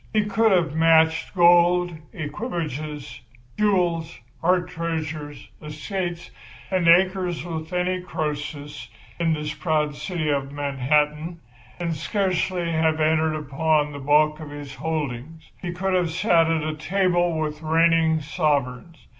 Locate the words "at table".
16.49-17.37